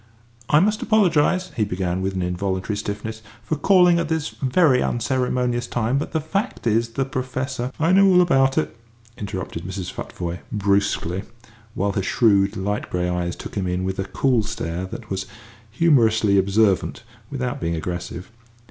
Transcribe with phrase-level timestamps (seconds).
[0.49, 5.67] "I must apologise," he began, with an involuntary stiffness, "for calling at this very unceremonious
[5.67, 8.75] time; but the fact is, the Professor" "I know all about it,"
[9.15, 9.91] interrupted Mrs.
[9.93, 11.21] Futvoye, brusquely,
[11.75, 15.27] while her shrewd, light grey eyes took him in with a cool stare that was
[15.69, 18.31] humorously observant without being aggressive.